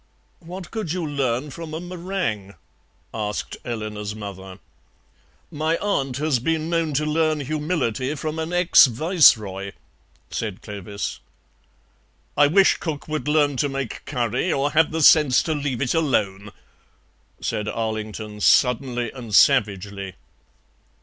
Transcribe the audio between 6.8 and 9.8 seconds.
to learn humility from an ex Viceroy,"